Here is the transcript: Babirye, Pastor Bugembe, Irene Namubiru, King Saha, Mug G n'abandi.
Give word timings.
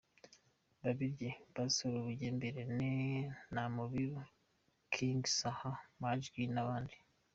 Babirye, 0.81 1.29
Pastor 1.53 1.93
Bugembe, 2.05 2.45
Irene 2.49 2.89
Namubiru, 3.53 4.19
King 4.93 5.19
Saha, 5.37 5.71
Mug 5.99 6.19
G 6.33 6.35
n'abandi. 6.55 6.95